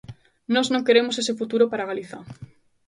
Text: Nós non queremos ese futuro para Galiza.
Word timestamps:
Nós 0.53 0.67
non 0.73 0.85
queremos 0.87 1.15
ese 1.21 1.37
futuro 1.39 1.65
para 1.71 1.87
Galiza. 1.89 2.19